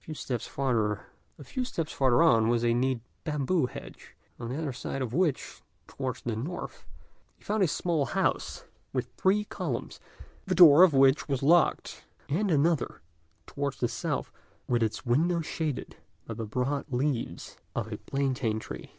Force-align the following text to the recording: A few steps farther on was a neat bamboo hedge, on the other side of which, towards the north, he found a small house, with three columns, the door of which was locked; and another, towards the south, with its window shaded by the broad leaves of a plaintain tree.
A 0.00 0.04
few 0.04 0.14
steps 0.14 0.46
farther 0.46 2.22
on 2.22 2.48
was 2.48 2.64
a 2.64 2.72
neat 2.72 3.00
bamboo 3.24 3.66
hedge, 3.66 4.14
on 4.38 4.48
the 4.48 4.56
other 4.56 4.72
side 4.72 5.02
of 5.02 5.12
which, 5.12 5.60
towards 5.88 6.22
the 6.22 6.36
north, 6.36 6.86
he 7.36 7.42
found 7.42 7.64
a 7.64 7.66
small 7.66 8.04
house, 8.06 8.62
with 8.92 9.08
three 9.16 9.42
columns, 9.42 9.98
the 10.46 10.54
door 10.54 10.84
of 10.84 10.94
which 10.94 11.26
was 11.28 11.42
locked; 11.42 12.04
and 12.28 12.48
another, 12.48 13.02
towards 13.44 13.80
the 13.80 13.88
south, 13.88 14.30
with 14.68 14.84
its 14.84 15.04
window 15.04 15.40
shaded 15.40 15.96
by 16.28 16.34
the 16.34 16.46
broad 16.46 16.84
leaves 16.92 17.56
of 17.74 17.92
a 17.92 17.98
plaintain 17.98 18.60
tree. 18.60 18.92